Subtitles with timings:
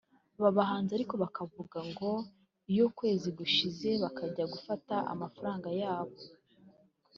[0.37, 2.09] Aba bahinzi ariko bavuga ko ngo
[2.71, 6.15] iyo ukwezi gushize bakajya gufata amafaranga yabo